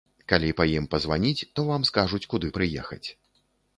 Калі 0.31 0.47
па 0.61 0.65
ім 0.77 0.87
пазваніць, 0.95 1.47
то 1.59 1.67
вам 1.69 1.87
скажуць, 1.91 2.23
куды 2.33 2.47
прыехаць. 2.59 3.05